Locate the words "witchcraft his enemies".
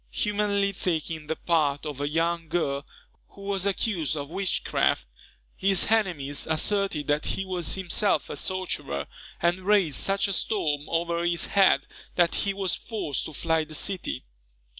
4.31-6.47